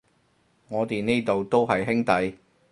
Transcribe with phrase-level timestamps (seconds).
[0.67, 2.35] 我哋呢度都係兄弟